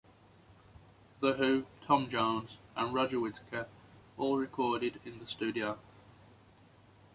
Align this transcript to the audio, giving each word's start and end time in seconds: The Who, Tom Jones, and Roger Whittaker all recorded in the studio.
The 1.19 1.33
Who, 1.33 1.67
Tom 1.85 2.09
Jones, 2.09 2.57
and 2.75 2.91
Roger 2.91 3.19
Whittaker 3.19 3.67
all 4.17 4.39
recorded 4.39 4.99
in 5.05 5.19
the 5.19 5.27
studio. 5.27 5.77